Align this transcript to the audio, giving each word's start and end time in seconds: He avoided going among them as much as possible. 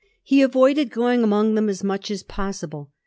He 0.23 0.41
avoided 0.41 0.89
going 0.89 1.23
among 1.23 1.53
them 1.53 1.69
as 1.69 1.83
much 1.83 2.09
as 2.09 2.23
possible. 2.23 2.89